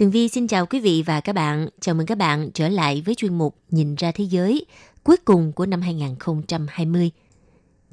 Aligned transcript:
Tường 0.00 0.10
Vi 0.10 0.28
xin 0.28 0.46
chào 0.46 0.66
quý 0.66 0.80
vị 0.80 1.02
và 1.06 1.20
các 1.20 1.32
bạn. 1.32 1.68
Chào 1.80 1.94
mừng 1.94 2.06
các 2.06 2.18
bạn 2.18 2.50
trở 2.54 2.68
lại 2.68 3.02
với 3.06 3.14
chuyên 3.14 3.38
mục 3.38 3.56
Nhìn 3.70 3.94
ra 3.94 4.12
thế 4.12 4.24
giới 4.24 4.66
cuối 5.04 5.16
cùng 5.16 5.52
của 5.52 5.66
năm 5.66 5.80
2020. 5.80 7.10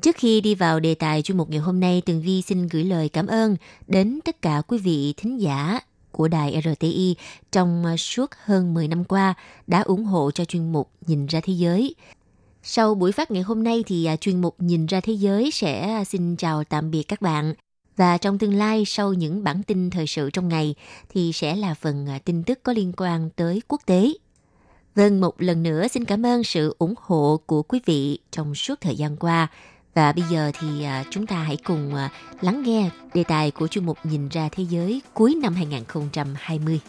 Trước 0.01 0.15
khi 0.15 0.41
đi 0.41 0.55
vào 0.55 0.79
đề 0.79 0.95
tài 0.95 1.21
chuyên 1.21 1.37
mục 1.37 1.49
ngày 1.49 1.59
hôm 1.59 1.79
nay, 1.79 2.01
Tường 2.05 2.21
Vi 2.21 2.41
xin 2.41 2.67
gửi 2.67 2.83
lời 2.83 3.09
cảm 3.09 3.27
ơn 3.27 3.55
đến 3.87 4.19
tất 4.25 4.41
cả 4.41 4.61
quý 4.67 4.77
vị 4.77 5.13
thính 5.17 5.41
giả 5.41 5.79
của 6.11 6.27
đài 6.27 6.61
RTI 6.61 7.15
trong 7.51 7.97
suốt 7.97 8.31
hơn 8.43 8.73
10 8.73 8.87
năm 8.87 9.03
qua 9.03 9.33
đã 9.67 9.81
ủng 9.81 10.03
hộ 10.03 10.31
cho 10.31 10.45
chuyên 10.45 10.71
mục 10.71 10.89
Nhìn 11.07 11.25
ra 11.25 11.39
thế 11.43 11.53
giới. 11.53 11.95
Sau 12.63 12.95
buổi 12.95 13.11
phát 13.11 13.31
ngày 13.31 13.43
hôm 13.43 13.63
nay 13.63 13.83
thì 13.87 14.05
à, 14.05 14.15
chuyên 14.15 14.41
mục 14.41 14.55
Nhìn 14.59 14.85
ra 14.85 15.01
thế 15.01 15.13
giới 15.13 15.51
sẽ 15.51 15.93
à, 15.93 16.05
xin 16.05 16.35
chào 16.35 16.63
tạm 16.63 16.91
biệt 16.91 17.03
các 17.03 17.21
bạn. 17.21 17.53
Và 17.97 18.17
trong 18.17 18.37
tương 18.37 18.53
lai 18.53 18.83
sau 18.85 19.13
những 19.13 19.43
bản 19.43 19.63
tin 19.63 19.89
thời 19.89 20.07
sự 20.07 20.29
trong 20.29 20.47
ngày 20.47 20.75
thì 21.09 21.31
sẽ 21.33 21.55
là 21.55 21.73
phần 21.73 22.09
à, 22.09 22.19
tin 22.25 22.43
tức 22.43 22.59
có 22.63 22.73
liên 22.73 22.93
quan 22.97 23.29
tới 23.29 23.61
quốc 23.67 23.81
tế. 23.85 24.13
Vâng, 24.95 25.21
một 25.21 25.41
lần 25.41 25.63
nữa 25.63 25.87
xin 25.87 26.05
cảm 26.05 26.25
ơn 26.25 26.43
sự 26.43 26.75
ủng 26.79 26.93
hộ 26.97 27.41
của 27.45 27.63
quý 27.63 27.79
vị 27.85 28.19
trong 28.31 28.55
suốt 28.55 28.81
thời 28.81 28.95
gian 28.95 29.15
qua. 29.17 29.47
Và 29.93 30.11
bây 30.11 30.23
giờ 30.29 30.51
thì 30.59 30.83
à, 30.83 31.03
chúng 31.09 31.27
ta 31.27 31.35
hãy 31.35 31.57
cùng 31.57 31.95
à, 31.95 32.09
lắng 32.41 32.63
nghe 32.65 32.89
đề 33.13 33.23
tài 33.23 33.51
của 33.51 33.67
chuyên 33.67 33.85
mục 33.85 33.97
Nhìn 34.03 34.29
ra 34.29 34.49
thế 34.51 34.65
giới 34.69 35.01
cuối 35.13 35.35
năm 35.35 35.53
2020. 35.55 36.79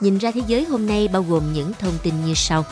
Nhìn 0.00 0.18
ra 0.18 0.30
thế 0.30 0.42
giới 0.46 0.64
hôm 0.64 0.86
nay 0.86 1.08
bao 1.08 1.22
gồm 1.22 1.52
những 1.52 1.72
thông 1.78 1.94
tin 2.02 2.14
như 2.26 2.34
sau. 2.34 2.64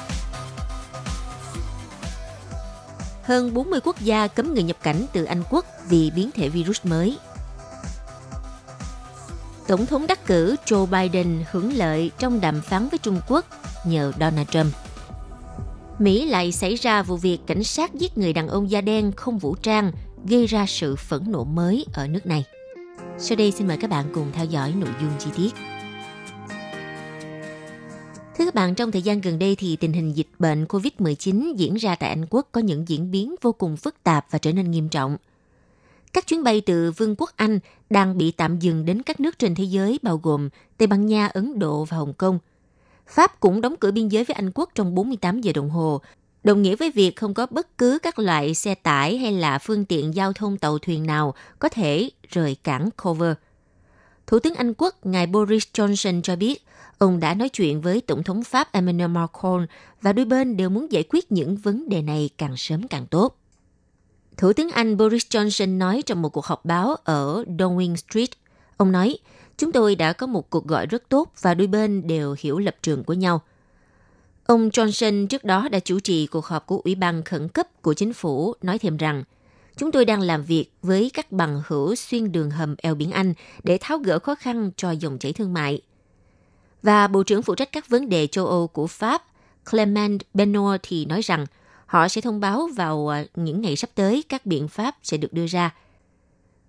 Hơn 3.23 3.55
40 3.55 3.81
quốc 3.85 4.01
gia 4.01 4.27
cấm 4.27 4.55
người 4.55 4.63
nhập 4.63 4.77
cảnh 4.83 5.07
từ 5.13 5.25
Anh 5.25 5.43
Quốc 5.51 5.65
vì 5.89 6.11
biến 6.17 6.31
thể 6.35 6.49
virus 6.49 6.87
mới– 6.87 7.19
Tổng 9.71 9.87
thống 9.87 10.07
đắc 10.07 10.27
cử 10.27 10.57
Joe 10.67 10.87
Biden 10.87 11.45
hưởng 11.51 11.73
lợi 11.73 12.11
trong 12.19 12.41
đàm 12.41 12.61
phán 12.61 12.89
với 12.89 12.99
Trung 12.99 13.21
Quốc 13.29 13.47
nhờ 13.87 14.13
Donald 14.21 14.49
Trump. 14.49 14.75
Mỹ 15.99 16.29
lại 16.29 16.53
xảy 16.53 16.75
ra 16.75 17.03
vụ 17.03 17.17
việc 17.17 17.39
cảnh 17.47 17.65
sát 17.65 17.95
giết 17.95 18.19
người 18.19 18.33
đàn 18.33 18.49
ông 18.49 18.71
da 18.71 18.81
đen 18.81 19.13
không 19.17 19.39
vũ 19.39 19.55
trang, 19.55 19.93
gây 20.25 20.47
ra 20.47 20.67
sự 20.67 20.97
phẫn 20.97 21.25
nộ 21.27 21.45
mới 21.45 21.85
ở 21.93 22.07
nước 22.07 22.27
này. 22.27 22.45
Sau 23.19 23.37
đây 23.37 23.51
xin 23.51 23.69
mời 23.69 23.77
các 23.77 23.91
bạn 23.91 24.05
cùng 24.15 24.33
theo 24.33 24.45
dõi 24.45 24.75
nội 24.77 24.91
dung 25.01 25.11
chi 25.19 25.31
tiết. 25.37 25.51
Thưa 28.39 28.45
các 28.45 28.55
bạn, 28.55 28.75
trong 28.75 28.93
thời 28.93 29.03
gian 29.03 29.21
gần 29.21 29.39
đây 29.39 29.57
thì 29.57 29.77
tình 29.77 29.93
hình 29.93 30.17
dịch 30.17 30.31
bệnh 30.39 30.65
COVID-19 30.65 31.55
diễn 31.57 31.75
ra 31.75 31.95
tại 31.95 32.09
Anh 32.09 32.27
Quốc 32.31 32.49
có 32.53 32.61
những 32.61 32.89
diễn 32.89 33.11
biến 33.11 33.35
vô 33.43 33.53
cùng 33.53 33.77
phức 33.77 34.03
tạp 34.03 34.27
và 34.31 34.39
trở 34.39 34.53
nên 34.53 34.71
nghiêm 34.71 34.89
trọng– 34.89 35.17
các 36.13 36.27
chuyến 36.27 36.45
bay 36.45 36.61
từ 36.61 36.93
Vương 36.93 37.15
quốc 37.19 37.31
Anh 37.37 37.59
đang 37.91 38.19
bị 38.19 38.31
tạm 38.31 38.59
dừng 38.59 38.85
đến 38.85 39.03
các 39.03 39.21
nước 39.21 39.39
trên 39.39 39.55
thế 39.55 39.65
giới 39.65 39.99
bao 40.03 40.21
gồm 40.23 40.49
Tây 40.77 40.87
Ban 40.87 41.07
Nha, 41.07 41.27
Ấn 41.27 41.59
Độ 41.59 41.85
và 41.85 41.97
Hồng 41.97 42.15
Kông. 42.15 42.39
Pháp 43.07 43.41
cũng 43.41 43.61
đóng 43.61 43.75
cửa 43.81 43.91
biên 43.91 44.09
giới 44.09 44.25
với 44.25 44.35
Anh 44.35 44.51
quốc 44.55 44.71
trong 44.75 44.95
48 44.95 45.41
giờ 45.41 45.53
đồng 45.53 45.71
hồ, 45.71 46.01
đồng 46.45 46.63
nghĩa 46.63 46.77
với 46.77 46.91
việc 46.91 47.17
không 47.17 47.35
có 47.35 47.47
bất 47.51 47.79
cứ 47.79 47.99
các 48.03 48.19
loại 48.19 48.55
xe 48.55 48.75
tải 48.75 49.19
hay 49.19 49.33
là 49.33 49.59
phương 49.59 49.85
tiện 49.85 50.15
giao 50.15 50.33
thông 50.33 50.59
tàu 50.59 50.79
thuyền 50.79 51.07
nào 51.07 51.35
có 51.59 51.69
thể 51.69 52.11
rời 52.29 52.57
cảng 52.65 52.91
Cover. 53.03 53.33
Thủ 54.27 54.39
tướng 54.39 54.55
Anh 54.55 54.75
quốc 54.75 55.07
ngài 55.07 55.27
Boris 55.27 55.65
Johnson 55.75 56.23
cho 56.23 56.37
biết 56.37 56.65
ông 56.99 57.21
đã 57.21 57.35
nói 57.35 57.49
chuyện 57.49 57.81
với 57.81 58.01
Tổng 58.01 58.23
thống 58.23 58.45
Pháp 58.45 58.73
Emmanuel 58.73 59.11
Macron 59.11 59.67
và 60.03 60.13
đôi 60.13 60.25
bên 60.25 60.57
đều 60.57 60.71
muốn 60.71 60.93
giải 60.93 61.05
quyết 61.09 61.33
những 61.33 61.57
vấn 61.57 61.89
đề 61.89 62.03
này 62.03 62.31
càng 62.39 62.57
sớm 62.57 62.89
càng 62.89 63.07
tốt. 63.07 63.40
Thủ 64.41 64.53
tướng 64.53 64.71
Anh 64.71 64.97
Boris 64.97 65.27
Johnson 65.31 65.79
nói 65.79 66.03
trong 66.07 66.23
một 66.23 66.29
cuộc 66.29 66.45
họp 66.45 66.65
báo 66.65 66.97
ở 67.05 67.45
Downing 67.59 67.97
Street. 67.97 68.29
Ông 68.77 68.93
nói, 68.93 69.19
chúng 69.57 69.73
tôi 69.73 69.95
đã 69.95 70.13
có 70.13 70.27
một 70.27 70.51
cuộc 70.51 70.67
gọi 70.67 70.87
rất 70.87 71.09
tốt 71.09 71.33
và 71.41 71.55
đôi 71.55 71.67
bên 71.67 72.07
đều 72.07 72.37
hiểu 72.39 72.59
lập 72.59 72.77
trường 72.83 73.05
của 73.05 73.13
nhau. 73.13 73.43
Ông 74.47 74.69
Johnson 74.69 75.27
trước 75.27 75.45
đó 75.45 75.69
đã 75.69 75.79
chủ 75.79 76.01
trì 76.01 76.27
cuộc 76.27 76.47
họp 76.47 76.67
của 76.67 76.81
Ủy 76.85 76.95
ban 76.95 77.23
khẩn 77.23 77.49
cấp 77.49 77.83
của 77.83 77.95
chính 77.95 78.13
phủ, 78.13 78.55
nói 78.63 78.79
thêm 78.79 78.97
rằng, 78.97 79.25
chúng 79.77 79.93
tôi 79.93 80.05
đang 80.05 80.21
làm 80.21 80.45
việc 80.45 80.73
với 80.83 81.11
các 81.15 81.33
bằng 81.33 81.63
hữu 81.67 81.95
xuyên 81.95 82.33
đường 82.33 82.51
hầm 82.51 82.75
eo 82.79 82.95
biển 82.95 83.11
Anh 83.11 83.35
để 83.63 83.79
tháo 83.81 83.99
gỡ 83.99 84.19
khó 84.19 84.35
khăn 84.35 84.71
cho 84.77 84.91
dòng 84.91 85.19
chảy 85.19 85.33
thương 85.33 85.53
mại. 85.53 85.81
Và 86.83 87.09
Bộ 87.09 87.23
trưởng 87.23 87.43
phụ 87.43 87.55
trách 87.55 87.73
các 87.73 87.89
vấn 87.89 88.09
đề 88.09 88.27
châu 88.27 88.47
Âu 88.47 88.67
của 88.67 88.87
Pháp, 88.87 89.23
Clement 89.71 90.23
Benoit 90.35 90.81
thì 90.83 91.05
nói 91.05 91.21
rằng– 91.23 91.47
Họ 91.91 92.09
sẽ 92.09 92.21
thông 92.21 92.41
báo 92.41 92.69
vào 92.77 93.09
à, 93.09 93.25
những 93.35 93.61
ngày 93.61 93.77
sắp 93.77 93.91
tới 93.95 94.25
các 94.29 94.47
biện 94.47 94.69
pháp 94.69 94.97
sẽ 95.03 95.17
được 95.17 95.33
đưa 95.33 95.47
ra. 95.47 95.75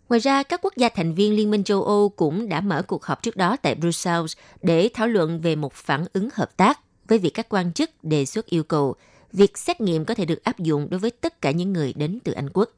Ngoài 0.09 0.19
ra, 0.19 0.43
các 0.43 0.59
quốc 0.63 0.73
gia 0.77 0.89
thành 0.89 1.13
viên 1.13 1.35
Liên 1.35 1.51
minh 1.51 1.63
châu 1.63 1.83
Âu 1.83 2.09
cũng 2.09 2.49
đã 2.49 2.61
mở 2.61 2.81
cuộc 2.87 3.05
họp 3.05 3.23
trước 3.23 3.35
đó 3.37 3.57
tại 3.61 3.75
Brussels 3.75 4.37
để 4.61 4.89
thảo 4.93 5.07
luận 5.07 5.41
về 5.41 5.55
một 5.55 5.73
phản 5.73 6.05
ứng 6.13 6.29
hợp 6.33 6.57
tác 6.57 6.79
với 7.07 7.17
việc 7.17 7.29
các 7.29 7.49
quan 7.49 7.73
chức 7.73 8.03
đề 8.03 8.25
xuất 8.25 8.45
yêu 8.45 8.63
cầu 8.63 8.95
việc 9.33 9.57
xét 9.57 9.81
nghiệm 9.81 10.05
có 10.05 10.15
thể 10.15 10.25
được 10.25 10.43
áp 10.43 10.59
dụng 10.59 10.87
đối 10.89 10.99
với 10.99 11.11
tất 11.11 11.41
cả 11.41 11.51
những 11.51 11.73
người 11.73 11.93
đến 11.93 12.19
từ 12.23 12.31
Anh 12.31 12.49
quốc. 12.53 12.69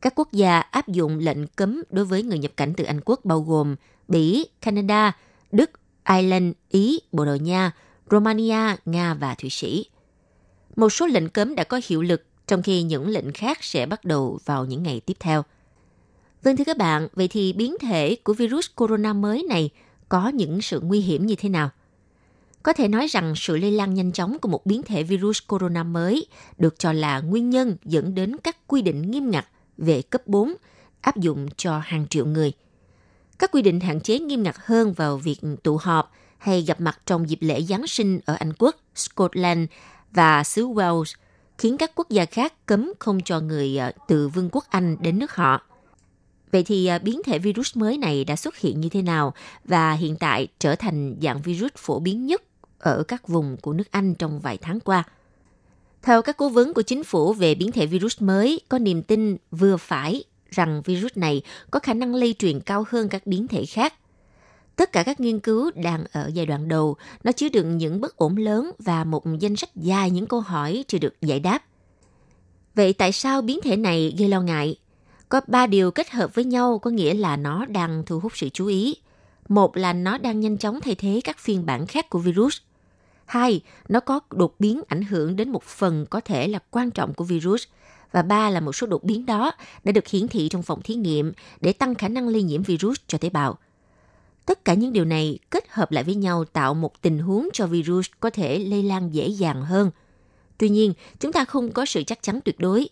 Các 0.00 0.12
quốc 0.16 0.32
gia 0.32 0.60
áp 0.60 0.88
dụng 0.88 1.18
lệnh 1.18 1.46
cấm 1.46 1.82
đối 1.90 2.04
với 2.04 2.22
người 2.22 2.38
nhập 2.38 2.52
cảnh 2.56 2.74
từ 2.76 2.84
Anh 2.84 3.00
quốc 3.04 3.20
bao 3.24 3.40
gồm 3.40 3.76
Bỉ, 4.08 4.46
Canada, 4.60 5.16
Đức, 5.52 5.70
Ireland, 6.08 6.52
Ý, 6.68 7.00
Bồ 7.12 7.24
Đào 7.24 7.36
Nha, 7.36 7.72
Romania, 8.10 8.76
Nga 8.84 9.14
và 9.14 9.34
Thụy 9.34 9.50
Sĩ– 9.50 9.86
một 10.80 10.92
số 10.92 11.06
lệnh 11.06 11.28
cấm 11.28 11.54
đã 11.54 11.64
có 11.64 11.80
hiệu 11.84 12.02
lực, 12.02 12.22
trong 12.46 12.62
khi 12.62 12.82
những 12.82 13.08
lệnh 13.08 13.32
khác 13.32 13.58
sẽ 13.64 13.86
bắt 13.86 14.04
đầu 14.04 14.38
vào 14.44 14.64
những 14.64 14.82
ngày 14.82 15.00
tiếp 15.06 15.16
theo. 15.20 15.44
Vâng 16.42 16.56
thưa 16.56 16.64
các 16.64 16.76
bạn, 16.76 17.08
vậy 17.14 17.28
thì 17.28 17.52
biến 17.52 17.76
thể 17.80 18.16
của 18.24 18.32
virus 18.32 18.66
corona 18.76 19.12
mới 19.12 19.42
này 19.48 19.70
có 20.08 20.28
những 20.28 20.62
sự 20.62 20.80
nguy 20.80 21.00
hiểm 21.00 21.26
như 21.26 21.34
thế 21.34 21.48
nào? 21.48 21.70
Có 22.62 22.72
thể 22.72 22.88
nói 22.88 23.06
rằng 23.06 23.32
sự 23.36 23.56
lây 23.56 23.70
lan 23.70 23.94
nhanh 23.94 24.12
chóng 24.12 24.38
của 24.38 24.48
một 24.48 24.66
biến 24.66 24.82
thể 24.82 25.02
virus 25.02 25.38
corona 25.48 25.82
mới 25.82 26.26
được 26.58 26.78
cho 26.78 26.92
là 26.92 27.20
nguyên 27.20 27.50
nhân 27.50 27.76
dẫn 27.84 28.14
đến 28.14 28.36
các 28.36 28.56
quy 28.66 28.82
định 28.82 29.10
nghiêm 29.10 29.30
ngặt 29.30 29.46
về 29.76 30.02
cấp 30.02 30.26
4 30.26 30.54
áp 31.00 31.16
dụng 31.16 31.48
cho 31.56 31.78
hàng 31.78 32.06
triệu 32.10 32.26
người. 32.26 32.52
Các 33.38 33.52
quy 33.52 33.62
định 33.62 33.80
hạn 33.80 34.00
chế 34.00 34.18
nghiêm 34.18 34.42
ngặt 34.42 34.56
hơn 34.58 34.92
vào 34.92 35.16
việc 35.16 35.40
tụ 35.62 35.76
họp 35.76 36.12
hay 36.38 36.62
gặp 36.62 36.80
mặt 36.80 37.00
trong 37.06 37.30
dịp 37.30 37.38
lễ 37.40 37.62
Giáng 37.62 37.86
sinh 37.86 38.20
ở 38.24 38.34
Anh 38.34 38.52
Quốc, 38.58 38.76
Scotland 38.94 39.68
và 40.12 40.44
xứ 40.44 40.68
Wales, 40.68 41.14
khiến 41.58 41.76
các 41.76 41.92
quốc 41.94 42.08
gia 42.10 42.24
khác 42.24 42.66
cấm 42.66 42.92
không 42.98 43.20
cho 43.24 43.40
người 43.40 43.76
ờ, 43.76 43.92
từ 44.08 44.28
Vương 44.28 44.48
quốc 44.52 44.64
Anh 44.68 44.96
đến 45.00 45.18
nước 45.18 45.34
họ. 45.34 45.62
Vậy 46.52 46.62
thì 46.62 46.86
ờ, 46.86 46.98
biến 46.98 47.22
thể 47.24 47.38
virus 47.38 47.76
mới 47.76 47.98
này 47.98 48.24
đã 48.24 48.36
xuất 48.36 48.56
hiện 48.56 48.80
như 48.80 48.88
thế 48.88 49.02
nào 49.02 49.34
và 49.64 49.92
hiện 49.92 50.16
tại 50.16 50.48
trở 50.58 50.74
thành 50.74 51.16
dạng 51.22 51.42
virus 51.42 51.70
phổ 51.76 52.00
biến 52.00 52.26
nhất 52.26 52.42
ở 52.78 53.02
các 53.08 53.28
vùng 53.28 53.56
của 53.56 53.72
nước 53.72 53.90
Anh 53.90 54.14
trong 54.14 54.40
vài 54.40 54.58
tháng 54.58 54.80
qua? 54.80 55.04
Theo 56.02 56.22
các 56.22 56.36
cố 56.36 56.48
vấn 56.48 56.74
của 56.74 56.82
chính 56.82 57.04
phủ 57.04 57.32
về 57.32 57.54
biến 57.54 57.72
thể 57.72 57.86
virus 57.86 58.22
mới, 58.22 58.60
có 58.68 58.78
niềm 58.78 59.02
tin 59.02 59.36
vừa 59.50 59.76
phải 59.76 60.24
rằng 60.50 60.82
virus 60.84 61.12
này 61.14 61.42
có 61.70 61.80
khả 61.80 61.94
năng 61.94 62.14
lây 62.14 62.34
truyền 62.38 62.60
cao 62.60 62.84
hơn 62.88 63.08
các 63.08 63.26
biến 63.26 63.48
thể 63.48 63.66
khác 63.66 63.94
Tất 64.80 64.92
cả 64.92 65.02
các 65.02 65.20
nghiên 65.20 65.40
cứu 65.40 65.70
đang 65.74 66.04
ở 66.12 66.30
giai 66.34 66.46
đoạn 66.46 66.68
đầu, 66.68 66.96
nó 67.24 67.32
chứa 67.32 67.48
đựng 67.48 67.78
những 67.78 68.00
bất 68.00 68.16
ổn 68.16 68.36
lớn 68.36 68.70
và 68.78 69.04
một 69.04 69.24
danh 69.40 69.56
sách 69.56 69.76
dài 69.76 70.10
những 70.10 70.26
câu 70.26 70.40
hỏi 70.40 70.84
chưa 70.88 70.98
được 70.98 71.14
giải 71.20 71.40
đáp. 71.40 71.62
Vậy 72.74 72.92
tại 72.92 73.12
sao 73.12 73.42
biến 73.42 73.60
thể 73.62 73.76
này 73.76 74.14
gây 74.18 74.28
lo 74.28 74.40
ngại? 74.40 74.76
Có 75.28 75.40
ba 75.46 75.66
điều 75.66 75.90
kết 75.90 76.10
hợp 76.10 76.34
với 76.34 76.44
nhau 76.44 76.78
có 76.78 76.90
nghĩa 76.90 77.14
là 77.14 77.36
nó 77.36 77.66
đang 77.66 78.02
thu 78.06 78.20
hút 78.20 78.32
sự 78.34 78.48
chú 78.48 78.66
ý. 78.66 78.96
Một 79.48 79.76
là 79.76 79.92
nó 79.92 80.18
đang 80.18 80.40
nhanh 80.40 80.58
chóng 80.58 80.80
thay 80.80 80.94
thế 80.94 81.20
các 81.24 81.38
phiên 81.38 81.66
bản 81.66 81.86
khác 81.86 82.10
của 82.10 82.18
virus. 82.18 82.56
Hai, 83.24 83.60
nó 83.88 84.00
có 84.00 84.20
đột 84.30 84.54
biến 84.58 84.80
ảnh 84.88 85.02
hưởng 85.02 85.36
đến 85.36 85.50
một 85.50 85.62
phần 85.62 86.06
có 86.10 86.20
thể 86.20 86.48
là 86.48 86.58
quan 86.70 86.90
trọng 86.90 87.14
của 87.14 87.24
virus. 87.24 87.62
Và 88.12 88.22
ba 88.22 88.50
là 88.50 88.60
một 88.60 88.72
số 88.72 88.86
đột 88.86 89.04
biến 89.04 89.26
đó 89.26 89.52
đã 89.84 89.92
được 89.92 90.08
hiển 90.08 90.28
thị 90.28 90.48
trong 90.48 90.62
phòng 90.62 90.82
thí 90.82 90.94
nghiệm 90.94 91.32
để 91.60 91.72
tăng 91.72 91.94
khả 91.94 92.08
năng 92.08 92.28
lây 92.28 92.42
nhiễm 92.42 92.62
virus 92.62 92.96
cho 93.06 93.18
tế 93.18 93.30
bào– 93.30 93.58
Tất 94.50 94.64
cả 94.64 94.74
những 94.74 94.92
điều 94.92 95.04
này 95.04 95.38
kết 95.50 95.64
hợp 95.68 95.92
lại 95.92 96.04
với 96.04 96.14
nhau 96.14 96.44
tạo 96.44 96.74
một 96.74 97.02
tình 97.02 97.18
huống 97.18 97.48
cho 97.52 97.66
virus 97.66 98.06
có 98.20 98.30
thể 98.30 98.58
lây 98.58 98.82
lan 98.82 99.14
dễ 99.14 99.26
dàng 99.26 99.62
hơn. 99.62 99.90
Tuy 100.58 100.68
nhiên, 100.68 100.92
chúng 101.20 101.32
ta 101.32 101.44
không 101.44 101.72
có 101.72 101.86
sự 101.86 102.02
chắc 102.02 102.22
chắn 102.22 102.40
tuyệt 102.44 102.58
đối. 102.58 102.88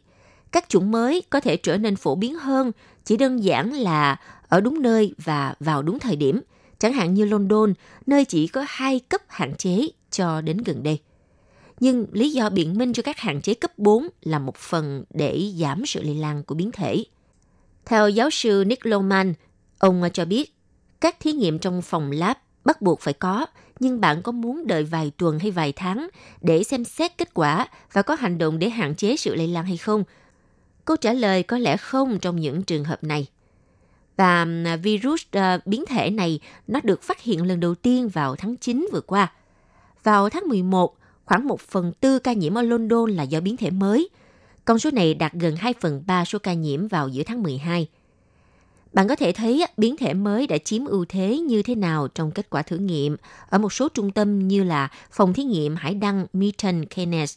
Các 0.52 0.68
chủng 0.68 0.90
mới 0.90 1.22
có 1.30 1.40
thể 1.40 1.56
trở 1.56 1.78
nên 1.78 1.96
phổ 1.96 2.14
biến 2.14 2.34
hơn 2.34 2.72
chỉ 3.04 3.16
đơn 3.16 3.44
giản 3.44 3.72
là 3.72 4.16
ở 4.48 4.60
đúng 4.60 4.82
nơi 4.82 5.14
và 5.24 5.54
vào 5.60 5.82
đúng 5.82 5.98
thời 5.98 6.16
điểm, 6.16 6.40
chẳng 6.78 6.92
hạn 6.92 7.14
như 7.14 7.24
London, 7.24 7.74
nơi 8.06 8.24
chỉ 8.24 8.46
có 8.46 8.64
hai 8.68 9.00
cấp 9.00 9.20
hạn 9.28 9.54
chế 9.56 9.88
cho 10.10 10.40
đến 10.40 10.56
gần 10.56 10.82
đây. 10.82 10.98
Nhưng 11.80 12.06
lý 12.12 12.30
do 12.30 12.50
biện 12.50 12.78
minh 12.78 12.92
cho 12.92 13.02
các 13.02 13.18
hạn 13.18 13.42
chế 13.42 13.54
cấp 13.54 13.78
4 13.78 14.08
là 14.22 14.38
một 14.38 14.56
phần 14.56 15.04
để 15.10 15.52
giảm 15.56 15.86
sự 15.86 16.02
lây 16.02 16.14
lan 16.14 16.42
của 16.42 16.54
biến 16.54 16.72
thể. 16.72 17.04
Theo 17.84 18.08
giáo 18.08 18.30
sư 18.30 18.64
Nick 18.66 18.86
Lohmann, 18.86 19.34
ông 19.78 20.02
cho 20.12 20.24
biết 20.24 20.57
các 21.00 21.20
thí 21.20 21.32
nghiệm 21.32 21.58
trong 21.58 21.82
phòng 21.82 22.10
lab 22.10 22.36
bắt 22.64 22.82
buộc 22.82 23.00
phải 23.00 23.14
có, 23.14 23.46
nhưng 23.80 24.00
bạn 24.00 24.22
có 24.22 24.32
muốn 24.32 24.66
đợi 24.66 24.84
vài 24.84 25.12
tuần 25.16 25.38
hay 25.38 25.50
vài 25.50 25.72
tháng 25.72 26.08
để 26.40 26.62
xem 26.62 26.84
xét 26.84 27.18
kết 27.18 27.34
quả 27.34 27.68
và 27.92 28.02
có 28.02 28.14
hành 28.14 28.38
động 28.38 28.58
để 28.58 28.68
hạn 28.68 28.94
chế 28.94 29.16
sự 29.16 29.34
lây 29.34 29.48
lan 29.48 29.64
hay 29.64 29.76
không? 29.76 30.04
Câu 30.84 30.96
trả 30.96 31.12
lời 31.12 31.42
có 31.42 31.58
lẽ 31.58 31.76
không 31.76 32.18
trong 32.18 32.40
những 32.40 32.62
trường 32.62 32.84
hợp 32.84 33.04
này. 33.04 33.26
Và 34.16 34.46
à, 34.64 34.76
virus 34.76 35.22
uh, 35.36 35.66
biến 35.66 35.84
thể 35.86 36.10
này 36.10 36.40
nó 36.66 36.80
được 36.82 37.02
phát 37.02 37.20
hiện 37.20 37.46
lần 37.46 37.60
đầu 37.60 37.74
tiên 37.74 38.08
vào 38.08 38.36
tháng 38.36 38.56
9 38.56 38.88
vừa 38.92 39.00
qua. 39.00 39.32
Vào 40.02 40.28
tháng 40.28 40.48
11, 40.48 40.96
khoảng 41.24 41.48
1 41.48 41.60
phần 41.60 41.92
tư 42.00 42.18
ca 42.18 42.32
nhiễm 42.32 42.58
ở 42.58 42.62
London 42.62 43.10
là 43.10 43.22
do 43.22 43.40
biến 43.40 43.56
thể 43.56 43.70
mới. 43.70 44.08
Con 44.64 44.78
số 44.78 44.90
này 44.90 45.14
đạt 45.14 45.32
gần 45.32 45.56
2 45.56 45.74
phần 45.80 46.02
3 46.06 46.24
số 46.24 46.38
ca 46.38 46.52
nhiễm 46.52 46.88
vào 46.88 47.08
giữa 47.08 47.22
tháng 47.26 47.42
12. 47.42 47.88
Bạn 48.92 49.08
có 49.08 49.16
thể 49.16 49.32
thấy 49.32 49.66
biến 49.76 49.96
thể 49.96 50.14
mới 50.14 50.46
đã 50.46 50.58
chiếm 50.58 50.84
ưu 50.84 51.04
thế 51.08 51.38
như 51.38 51.62
thế 51.62 51.74
nào 51.74 52.08
trong 52.08 52.30
kết 52.30 52.50
quả 52.50 52.62
thử 52.62 52.76
nghiệm 52.76 53.16
ở 53.48 53.58
một 53.58 53.72
số 53.72 53.88
trung 53.88 54.10
tâm 54.10 54.48
như 54.48 54.64
là 54.64 54.88
phòng 55.10 55.32
thí 55.32 55.42
nghiệm 55.42 55.76
hải 55.76 55.94
đăng 55.94 56.26
Milton 56.32 56.84
Keynes. 56.84 57.36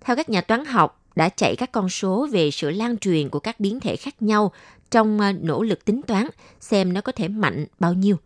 Theo 0.00 0.16
các 0.16 0.28
nhà 0.28 0.40
toán 0.40 0.64
học, 0.64 1.02
đã 1.16 1.28
chạy 1.28 1.56
các 1.56 1.72
con 1.72 1.88
số 1.88 2.28
về 2.32 2.50
sự 2.50 2.70
lan 2.70 2.98
truyền 2.98 3.28
của 3.28 3.38
các 3.38 3.60
biến 3.60 3.80
thể 3.80 3.96
khác 3.96 4.22
nhau 4.22 4.52
trong 4.90 5.20
à, 5.20 5.32
nỗ 5.32 5.62
lực 5.62 5.84
tính 5.84 6.02
toán 6.02 6.28
xem 6.60 6.92
nó 6.92 7.00
có 7.00 7.12
thể 7.12 7.28
mạnh 7.28 7.66
bao 7.80 7.94
nhiêu. 7.94 8.16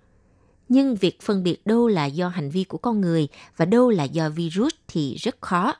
Nhưng 0.68 0.94
việc 0.94 1.22
phân 1.22 1.42
biệt 1.42 1.66
đâu 1.66 1.88
là 1.88 2.06
do 2.06 2.28
hành 2.28 2.50
vi 2.50 2.64
của 2.64 2.78
con 2.78 3.00
người 3.00 3.28
và 3.56 3.64
đâu 3.64 3.90
là 3.90 4.04
do 4.04 4.28
virus 4.28 4.74
thì 4.88 5.14
rất 5.14 5.40
khó. 5.40 5.74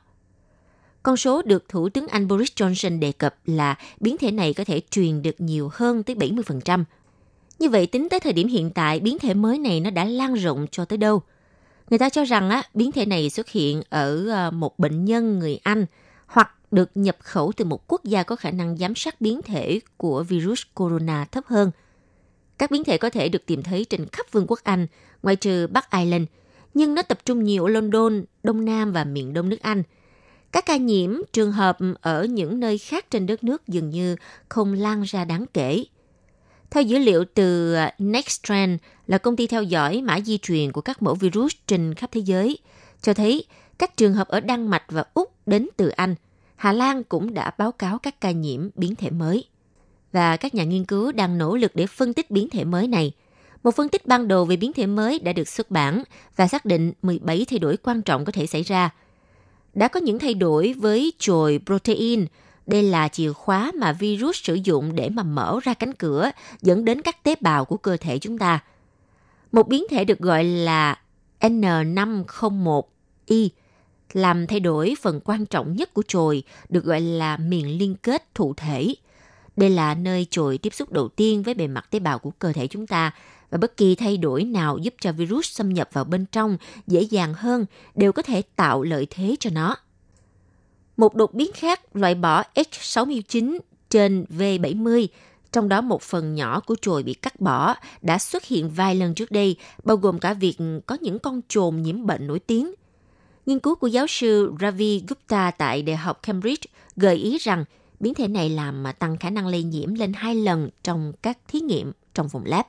Con 1.03 1.17
số 1.17 1.41
được 1.41 1.69
Thủ 1.69 1.89
tướng 1.89 2.07
Anh 2.07 2.27
Boris 2.27 2.51
Johnson 2.55 2.99
đề 2.99 3.11
cập 3.11 3.35
là 3.45 3.75
biến 3.99 4.17
thể 4.17 4.31
này 4.31 4.53
có 4.53 4.63
thể 4.63 4.81
truyền 4.91 5.21
được 5.21 5.35
nhiều 5.41 5.69
hơn 5.73 6.03
tới 6.03 6.15
70%. 6.15 6.83
Như 7.59 7.69
vậy 7.69 7.87
tính 7.87 8.09
tới 8.09 8.19
thời 8.19 8.33
điểm 8.33 8.47
hiện 8.47 8.69
tại, 8.69 8.99
biến 8.99 9.19
thể 9.19 9.33
mới 9.33 9.57
này 9.57 9.79
nó 9.79 9.89
đã 9.89 10.05
lan 10.05 10.33
rộng 10.33 10.65
cho 10.71 10.85
tới 10.85 10.97
đâu? 10.97 11.21
Người 11.89 11.99
ta 11.99 12.09
cho 12.09 12.23
rằng 12.23 12.49
á, 12.49 12.63
biến 12.73 12.91
thể 12.91 13.05
này 13.05 13.29
xuất 13.29 13.49
hiện 13.49 13.81
ở 13.89 14.27
ờ, 14.27 14.51
một 14.51 14.79
bệnh 14.79 15.05
nhân 15.05 15.39
người 15.39 15.59
Anh 15.63 15.85
hoặc 16.25 16.55
được 16.71 16.89
nhập 16.95 17.17
khẩu 17.19 17.51
từ 17.57 17.65
một 17.65 17.87
quốc 17.87 18.03
gia 18.03 18.23
có 18.23 18.35
khả 18.35 18.51
năng 18.51 18.77
giám 18.77 18.95
sát 18.95 19.21
biến 19.21 19.41
thể 19.41 19.79
của 19.97 20.23
virus 20.23 20.61
corona 20.73 21.25
thấp 21.25 21.43
hơn. 21.47 21.71
Các 22.57 22.71
biến 22.71 22.83
thể 22.83 22.97
có 22.97 23.09
thể 23.09 23.29
được 23.29 23.45
tìm 23.45 23.63
thấy 23.63 23.85
trên 23.85 24.05
khắp 24.11 24.25
Vương 24.31 24.45
quốc 24.47 24.59
Anh, 24.63 24.87
ngoại 25.23 25.35
trừ 25.35 25.67
Bắc 25.67 25.91
Ireland, 25.91 26.25
nhưng 26.73 26.95
nó 26.95 27.01
tập 27.01 27.19
trung 27.25 27.43
nhiều 27.43 27.63
ở 27.65 27.69
London, 27.69 28.23
Đông 28.43 28.65
Nam 28.65 28.91
và 28.91 29.03
miền 29.03 29.33
Đông 29.33 29.49
nước 29.49 29.61
Anh. 29.61 29.83
Các 30.51 30.65
ca 30.65 30.77
nhiễm, 30.77 31.15
trường 31.33 31.51
hợp 31.51 31.77
ở 32.01 32.23
những 32.23 32.59
nơi 32.59 32.77
khác 32.77 33.05
trên 33.09 33.25
đất 33.25 33.43
nước 33.43 33.67
dường 33.67 33.89
như 33.89 34.15
không 34.49 34.73
lan 34.73 35.01
ra 35.01 35.25
đáng 35.25 35.45
kể. 35.53 35.83
Theo 36.69 36.83
dữ 36.83 36.97
liệu 36.97 37.25
từ 37.33 37.73
à, 37.73 37.93
Nexttrend 37.97 38.79
là 39.07 39.17
công 39.17 39.35
ty 39.35 39.47
theo 39.47 39.63
dõi 39.63 40.01
mã 40.01 40.19
di 40.19 40.37
truyền 40.37 40.71
của 40.71 40.81
các 40.81 41.01
mẫu 41.01 41.15
virus 41.15 41.55
trên 41.67 41.93
khắp 41.93 42.09
thế 42.13 42.21
giới, 42.21 42.57
cho 43.01 43.13
thấy 43.13 43.45
các 43.77 43.97
trường 43.97 44.13
hợp 44.13 44.27
ở 44.27 44.39
Đan 44.39 44.67
Mạch 44.67 44.83
và 44.87 45.03
Úc 45.13 45.47
đến 45.47 45.67
từ 45.77 45.89
Anh– 45.89 46.15
Hà 46.61 46.71
Lan 46.71 47.03
cũng 47.03 47.33
đã 47.33 47.51
báo 47.57 47.71
cáo 47.71 47.97
các 47.97 48.21
ca 48.21 48.31
nhiễm 48.31 48.69
biến 48.75 48.95
thể 48.95 49.09
mới. 49.09 49.45
Và 50.11 50.37
các 50.37 50.55
nhà 50.55 50.63
nghiên 50.63 50.85
cứu 50.85 51.11
đang 51.11 51.37
nỗ 51.37 51.55
lực 51.55 51.71
để 51.75 51.87
phân 51.87 52.13
tích 52.13 52.31
biến 52.31 52.49
thể 52.49 52.63
mới 52.63 52.87
này. 52.87 53.11
Một 53.63 53.75
phân 53.75 53.89
tích 53.89 54.05
ban 54.05 54.27
đầu 54.27 54.45
về 54.45 54.55
biến 54.55 54.73
thể 54.73 54.85
mới 54.85 55.19
đã 55.19 55.33
được 55.33 55.47
xuất 55.47 55.71
bản 55.71 56.03
và 56.35 56.47
xác 56.47 56.65
định 56.65 56.93
17 57.01 57.45
thay 57.49 57.59
đổi 57.59 57.77
quan 57.77 58.01
trọng 58.01 58.25
có 58.25 58.31
thể 58.31 58.47
xảy 58.47 58.63
ra. 58.63 58.89
Đã 59.73 59.87
có 59.87 59.99
những 59.99 60.19
thay 60.19 60.33
đổi 60.33 60.73
với 60.77 61.13
chồi 61.19 61.59
protein. 61.65 62.25
Đây 62.67 62.83
là 62.83 63.07
chìa 63.07 63.33
khóa 63.33 63.71
mà 63.75 63.93
virus 63.93 64.43
sử 64.43 64.53
dụng 64.53 64.95
để 64.95 65.09
mà 65.09 65.23
mở 65.23 65.59
ra 65.63 65.73
cánh 65.73 65.93
cửa, 65.93 66.31
dẫn 66.61 66.85
đến 66.85 67.01
các 67.01 67.23
tế 67.23 67.35
bào 67.41 67.65
của 67.65 67.77
cơ 67.77 67.97
thể 67.97 68.19
chúng 68.19 68.37
ta. 68.37 68.59
Một 69.51 69.67
biến 69.67 69.85
thể 69.89 70.05
được 70.05 70.19
gọi 70.19 70.43
là 70.43 70.99
N501Y 71.39 73.49
làm 74.13 74.47
thay 74.47 74.59
đổi 74.59 74.95
phần 75.01 75.19
quan 75.25 75.45
trọng 75.45 75.75
nhất 75.75 75.93
của 75.93 76.03
chồi, 76.07 76.43
được 76.69 76.83
gọi 76.83 77.01
là 77.01 77.37
miền 77.37 77.77
liên 77.77 77.95
kết 77.95 78.35
thụ 78.35 78.53
thể. 78.53 78.95
Đây 79.55 79.69
là 79.69 79.95
nơi 79.95 80.27
chồi 80.31 80.57
tiếp 80.57 80.73
xúc 80.73 80.91
đầu 80.91 81.09
tiên 81.09 81.43
với 81.43 81.53
bề 81.53 81.67
mặt 81.67 81.87
tế 81.91 81.99
bào 81.99 82.19
của 82.19 82.31
cơ 82.31 82.53
thể 82.53 82.67
chúng 82.67 82.87
ta 82.87 83.11
và 83.49 83.57
bất 83.57 83.77
kỳ 83.77 83.95
thay 83.95 84.17
đổi 84.17 84.43
nào 84.43 84.77
giúp 84.77 84.93
cho 85.01 85.11
virus 85.11 85.51
xâm 85.51 85.69
nhập 85.69 85.89
vào 85.93 86.03
bên 86.03 86.25
trong 86.31 86.57
dễ 86.87 87.01
dàng 87.01 87.33
hơn 87.33 87.65
đều 87.95 88.11
có 88.11 88.21
thể 88.21 88.41
tạo 88.55 88.83
lợi 88.83 89.07
thế 89.09 89.35
cho 89.39 89.49
nó. 89.53 89.75
Một 90.97 91.15
đột 91.15 91.33
biến 91.33 91.51
khác 91.53 91.95
loại 91.95 92.15
bỏ 92.15 92.43
H69 92.55 93.59
trên 93.89 94.25
V70, 94.37 95.07
trong 95.51 95.69
đó 95.69 95.81
một 95.81 96.01
phần 96.01 96.35
nhỏ 96.35 96.59
của 96.59 96.75
chồi 96.81 97.03
bị 97.03 97.13
cắt 97.13 97.41
bỏ 97.41 97.75
đã 98.01 98.17
xuất 98.17 98.45
hiện 98.45 98.69
vài 98.69 98.95
lần 98.95 99.13
trước 99.13 99.31
đây, 99.31 99.55
bao 99.83 99.97
gồm 99.97 100.19
cả 100.19 100.33
việc 100.33 100.57
có 100.85 100.97
những 101.01 101.19
con 101.19 101.41
trồn 101.47 101.81
nhiễm 101.81 102.05
bệnh 102.05 102.27
nổi 102.27 102.39
tiếng 102.39 102.71
Nghiên 103.45 103.59
cứu 103.59 103.75
của 103.75 103.87
giáo 103.87 104.07
sư 104.07 104.53
Ravi 104.59 105.03
Gupta 105.07 105.51
tại 105.51 105.81
Đại 105.81 105.95
học 105.95 106.23
Cambridge 106.23 106.63
gợi 106.95 107.15
ý 107.15 107.37
rằng 107.37 107.65
biến 108.01 108.13
thể 108.13 108.27
này 108.27 108.49
làm 108.49 108.83
tăng 108.99 109.17
khả 109.17 109.29
năng 109.29 109.47
lây 109.47 109.63
nhiễm 109.63 109.93
lên 109.93 110.13
hai 110.13 110.35
lần 110.35 110.69
trong 110.83 111.13
các 111.21 111.37
thí 111.47 111.59
nghiệm 111.59 111.91
trong 112.13 112.29
phòng 112.29 112.43
lab. 112.45 112.65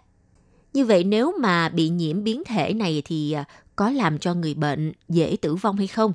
Như 0.73 0.85
vậy 0.85 1.05
nếu 1.05 1.33
mà 1.41 1.69
bị 1.69 1.89
nhiễm 1.89 2.25
biến 2.25 2.43
thể 2.47 2.73
này 2.73 3.03
thì 3.05 3.33
à, 3.33 3.45
có 3.77 3.91
làm 3.91 4.19
cho 4.19 4.35
người 4.35 4.55
bệnh 4.55 4.93
dễ 5.09 5.37
tử 5.41 5.55
vong 5.55 5.77
hay 5.77 5.87
không? 5.87 6.13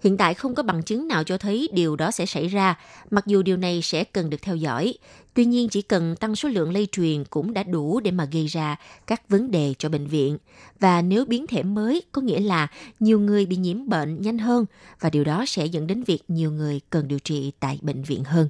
Hiện 0.00 0.16
tại 0.16 0.34
không 0.34 0.54
có 0.54 0.62
bằng 0.62 0.82
chứng 0.82 1.08
nào 1.08 1.24
cho 1.24 1.38
thấy 1.38 1.68
điều 1.72 1.96
đó 1.96 2.10
sẽ 2.10 2.26
xảy 2.26 2.48
ra, 2.48 2.78
mặc 3.10 3.26
dù 3.26 3.42
điều 3.42 3.56
này 3.56 3.82
sẽ 3.82 4.04
cần 4.04 4.30
được 4.30 4.42
theo 4.42 4.56
dõi. 4.56 4.94
Tuy 5.34 5.44
nhiên 5.44 5.68
chỉ 5.68 5.82
cần 5.82 6.16
tăng 6.16 6.36
số 6.36 6.48
lượng 6.48 6.72
lây 6.72 6.88
truyền 6.92 7.24
cũng 7.24 7.52
đã 7.52 7.62
đủ 7.62 8.00
để 8.00 8.10
mà 8.10 8.24
gây 8.24 8.46
ra 8.46 8.76
các 9.06 9.28
vấn 9.28 9.50
đề 9.50 9.74
cho 9.78 9.88
bệnh 9.88 10.06
viện. 10.06 10.38
Và 10.80 11.02
nếu 11.02 11.24
biến 11.24 11.46
thể 11.46 11.62
mới 11.62 12.02
có 12.12 12.22
nghĩa 12.22 12.40
là 12.40 12.68
nhiều 13.00 13.20
người 13.20 13.46
bị 13.46 13.56
nhiễm 13.56 13.88
bệnh 13.88 14.22
nhanh 14.22 14.38
hơn 14.38 14.64
và 15.00 15.10
điều 15.10 15.24
đó 15.24 15.44
sẽ 15.46 15.66
dẫn 15.66 15.86
đến 15.86 16.02
việc 16.02 16.22
nhiều 16.28 16.52
người 16.52 16.80
cần 16.90 17.08
điều 17.08 17.18
trị 17.18 17.52
tại 17.60 17.78
bệnh 17.82 18.02
viện 18.02 18.24
hơn. 18.24 18.48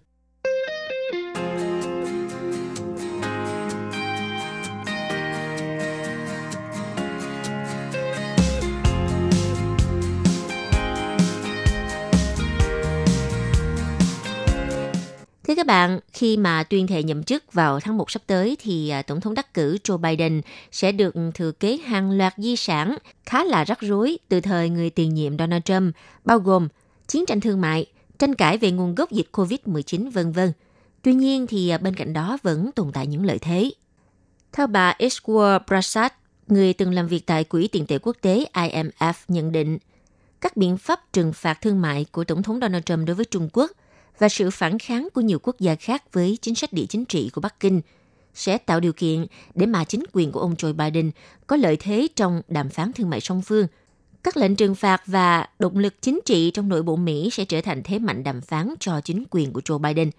Bạn, 15.70 16.00
khi 16.12 16.36
mà 16.36 16.62
tuyên 16.62 16.86
thệ 16.86 17.02
nhậm 17.02 17.22
chức 17.22 17.52
vào 17.52 17.80
tháng 17.80 17.98
1 17.98 18.10
sắp 18.10 18.22
tới 18.26 18.56
thì 18.60 18.88
à, 18.88 19.02
Tổng 19.02 19.20
thống 19.20 19.34
đắc 19.34 19.54
cử 19.54 19.78
Joe 19.84 19.96
Biden 19.96 20.40
sẽ 20.72 20.92
được 20.92 21.14
thừa 21.34 21.52
kế 21.52 21.76
hàng 21.76 22.10
loạt 22.10 22.34
di 22.36 22.56
sản 22.56 22.96
khá 23.26 23.44
là 23.44 23.64
rắc 23.64 23.78
rối 23.80 24.18
từ 24.28 24.40
thời 24.40 24.68
người 24.68 24.90
tiền 24.90 25.14
nhiệm 25.14 25.38
Donald 25.38 25.62
Trump, 25.64 25.94
bao 26.24 26.38
gồm 26.38 26.68
chiến 27.08 27.26
tranh 27.26 27.40
thương 27.40 27.60
mại, 27.60 27.86
tranh 28.18 28.34
cãi 28.34 28.58
về 28.58 28.70
nguồn 28.70 28.94
gốc 28.94 29.10
dịch 29.10 29.28
COVID-19 29.32 30.10
vân 30.10 30.32
vân. 30.32 30.52
Tuy 31.02 31.14
nhiên 31.14 31.46
thì 31.46 31.68
à, 31.68 31.78
bên 31.78 31.94
cạnh 31.94 32.12
đó 32.12 32.38
vẫn 32.42 32.70
tồn 32.72 32.92
tại 32.92 33.06
những 33.06 33.24
lợi 33.24 33.38
thế. 33.38 33.70
Theo 34.52 34.66
bà 34.66 34.94
Ishwar 34.98 35.58
Prasad, 35.66 36.12
người 36.46 36.72
từng 36.72 36.92
làm 36.92 37.06
việc 37.06 37.26
tại 37.26 37.44
Quỹ 37.44 37.68
tiền 37.68 37.86
tệ 37.86 37.98
quốc 37.98 38.16
tế 38.20 38.46
IMF 38.52 39.12
nhận 39.28 39.52
định, 39.52 39.78
các 40.40 40.56
biện 40.56 40.76
pháp 40.76 41.12
trừng 41.12 41.32
phạt 41.32 41.60
thương 41.60 41.80
mại 41.80 42.06
của 42.12 42.24
Tổng 42.24 42.42
thống 42.42 42.58
Donald 42.60 42.84
Trump 42.84 43.06
đối 43.06 43.14
với 43.14 43.24
Trung 43.24 43.48
Quốc 43.52 43.70
và 44.20 44.28
sự 44.28 44.50
phản 44.50 44.78
kháng 44.78 45.08
của 45.14 45.20
nhiều 45.20 45.38
quốc 45.42 45.60
gia 45.60 45.74
khác 45.74 46.12
với 46.12 46.38
chính 46.42 46.54
sách 46.54 46.72
địa 46.72 46.86
chính 46.88 47.04
trị 47.04 47.30
của 47.34 47.40
Bắc 47.40 47.60
Kinh 47.60 47.80
sẽ 48.34 48.58
tạo 48.58 48.80
điều 48.80 48.92
kiện 48.92 49.26
để 49.54 49.66
mà 49.66 49.84
chính 49.84 50.02
quyền 50.12 50.32
của 50.32 50.40
ông 50.40 50.54
Joe 50.54 50.72
Biden 50.72 51.10
có 51.46 51.56
lợi 51.56 51.76
thế 51.76 52.08
trong 52.16 52.42
đàm 52.48 52.68
phán 52.68 52.92
thương 52.92 53.10
mại 53.10 53.20
song 53.20 53.42
phương. 53.42 53.66
Các 54.22 54.36
lệnh 54.36 54.56
trừng 54.56 54.74
phạt 54.74 55.02
và 55.06 55.48
động 55.58 55.78
lực 55.78 55.94
chính 56.02 56.20
trị 56.24 56.50
trong 56.50 56.68
nội 56.68 56.82
bộ 56.82 56.96
Mỹ 56.96 57.28
sẽ 57.32 57.44
trở 57.44 57.60
thành 57.60 57.82
thế 57.84 57.98
mạnh 57.98 58.24
đàm 58.24 58.40
phán 58.40 58.74
cho 58.80 59.00
chính 59.00 59.24
quyền 59.30 59.52
của 59.52 59.60
Joe 59.60 59.78
Biden. 59.78 60.10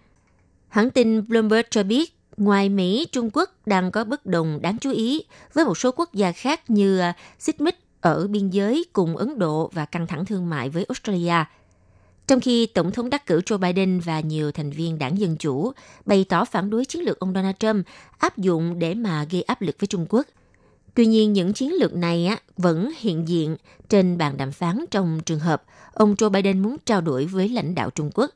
Hãng 0.68 0.90
tin 0.90 1.28
Bloomberg 1.28 1.68
cho 1.70 1.84
biết, 1.84 2.18
ngoài 2.38 2.70
Mỹ, 2.70 3.08
Trung 3.12 3.30
Quốc 3.34 3.50
đang 3.66 3.92
có 3.92 4.04
bất 4.04 4.26
đồng 4.26 4.60
đáng 4.62 4.78
chú 4.78 4.92
ý 4.92 5.24
với 5.54 5.66
một 5.66 5.78
số 5.78 5.92
quốc 5.92 6.14
gia 6.14 6.32
khác 6.32 6.70
như 6.70 7.02
xích 7.40 7.62
mích 7.62 7.80
ở 8.02 8.28
biên 8.28 8.50
giới 8.50 8.86
cùng 8.94 9.18
Ấn 9.18 9.40
Độ 9.40 9.70
và 9.74 9.86
căng 9.86 10.08
thẳng 10.08 10.26
thương 10.26 10.50
mại 10.50 10.70
với 10.70 10.86
Australia– 10.90 11.46
trong 12.28 12.40
khi 12.40 12.66
Tổng 12.66 12.92
thống 12.92 13.10
đắc 13.10 13.26
cử 13.26 13.42
Joe 13.42 13.58
Biden 13.58 14.00
và 14.00 14.20
nhiều 14.20 14.52
thành 14.52 14.72
viên 14.72 15.00
đảng 15.00 15.20
Dân 15.20 15.38
Chủ 15.38 15.72
bày 16.06 16.26
tỏ 16.30 16.46
phản 16.46 16.70
đối 16.70 16.86
chiến 16.86 17.02
lược 17.02 17.20
ông 17.20 17.34
Donald 17.34 17.56
Trump 17.60 17.86
áp 18.18 18.38
dụng 18.38 18.80
để 18.80 18.94
mà 18.94 19.26
gây 19.32 19.42
áp 19.42 19.62
lực 19.62 19.76
với 19.80 19.88
Trung 19.88 20.06
Quốc. 20.10 20.28
Tuy 20.94 21.06
nhiên, 21.06 21.34
những 21.34 21.54
chiến 21.54 21.74
lược 21.74 21.94
này 21.94 22.30
vẫn 22.58 22.92
hiện 22.98 23.28
diện 23.28 23.56
trên 23.90 24.18
bàn 24.18 24.38
đàm 24.38 24.52
phán 24.52 24.86
trong 24.92 25.20
trường 25.26 25.40
hợp 25.40 25.64
ông 25.94 26.16
Joe 26.16 26.30
Biden 26.30 26.60
muốn 26.60 26.78
trao 26.86 27.02
đổi 27.02 27.26
với 27.26 27.50
lãnh 27.50 27.76
đạo 27.76 27.90
Trung 27.90 28.12
Quốc. 28.14 28.32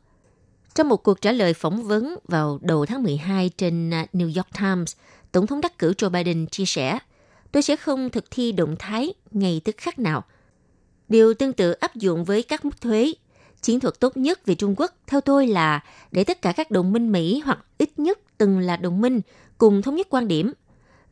Trong 0.75 0.89
một 0.89 1.03
cuộc 1.03 1.21
trả 1.21 1.31
lời 1.31 1.53
phỏng 1.53 1.83
vấn 1.83 2.15
vào 2.27 2.59
đầu 2.61 2.85
tháng 2.85 3.03
12 3.03 3.49
trên 3.49 3.93
à, 3.93 4.05
New 4.13 4.31
York 4.35 4.47
Times, 4.59 4.95
Tổng 5.31 5.47
thống 5.47 5.61
đắc 5.61 5.79
cử 5.79 5.93
Joe 5.93 6.09
Biden 6.09 6.47
chia 6.47 6.65
sẻ, 6.65 6.99
tôi 7.51 7.63
sẽ 7.63 7.75
không 7.75 8.09
thực 8.09 8.31
thi 8.31 8.51
động 8.51 8.75
thái 8.79 9.13
ngay 9.31 9.61
tức 9.63 9.75
khắc 9.77 9.99
nào. 9.99 10.23
Điều 11.09 11.33
tương 11.33 11.53
tự 11.53 11.71
áp 11.71 11.95
dụng 11.95 12.25
với 12.25 12.43
các 12.43 12.65
mức 12.65 12.81
thuế. 12.81 13.13
Chiến 13.65 13.79
thuật 13.79 13.99
tốt 13.99 14.17
nhất 14.17 14.45
về 14.45 14.55
Trung 14.55 14.75
Quốc, 14.77 14.91
theo 15.07 15.21
tôi 15.21 15.47
là 15.47 15.79
để 16.11 16.23
tất 16.23 16.41
cả 16.41 16.51
các 16.51 16.71
đồng 16.71 16.91
minh 16.91 17.11
Mỹ 17.11 17.41
hoặc 17.45 17.65
ít 17.77 17.99
nhất 17.99 18.19
từng 18.37 18.59
là 18.59 18.77
đồng 18.77 19.01
minh 19.01 19.21
cùng 19.57 19.81
thống 19.81 19.95
nhất 19.95 20.07
quan 20.09 20.27
điểm. 20.27 20.53